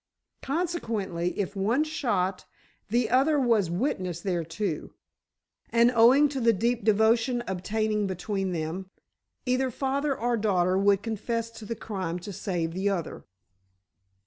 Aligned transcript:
Consequently, 0.41 1.37
if 1.39 1.55
one 1.55 1.83
shot, 1.83 2.45
the 2.89 3.07
other 3.11 3.39
was 3.39 3.69
witness 3.69 4.19
thereto. 4.21 4.89
And, 5.69 5.91
owing 5.91 6.27
to 6.29 6.39
the 6.41 6.53
deep 6.53 6.83
devotion 6.83 7.43
obtaining 7.45 8.07
between 8.07 8.51
them, 8.51 8.89
either 9.45 9.69
father 9.69 10.19
or 10.19 10.37
daughter 10.37 10.75
would 10.75 11.03
confess 11.03 11.51
to 11.51 11.65
the 11.65 11.75
crime 11.75 12.17
to 12.17 12.33
save 12.33 12.73
the 12.73 12.89
other." 12.89 13.25